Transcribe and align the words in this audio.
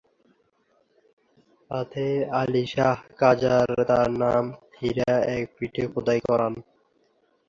Fatih 1.69 2.13
Ali 2.39 2.63
Shah 2.73 2.97
Qajar 3.19 3.69
তার 3.89 4.09
নাম 4.21 4.43
হীরা 4.77 5.13
এক 5.35 5.45
পিঠে 5.57 5.83
খোদাই 5.91 6.19
করান। 6.27 6.53